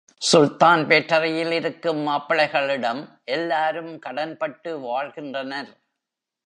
சுல்தான் 0.21 0.83
பேட்டரியிலிருக்கும் 0.85 2.01
மாப்பிள்ளைகளிடம் 2.07 3.01
எல்லாரும் 3.25 3.99
கடன்பட்டு 3.99 4.79
வாழ்கின்றனர். 4.79 5.71